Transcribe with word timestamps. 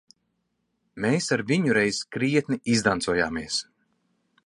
Mēs 1.05 1.27
ar 1.37 1.45
viņu 1.53 1.77
reiz 1.79 2.01
krietni 2.17 2.61
izdancojāmies. 2.77 3.65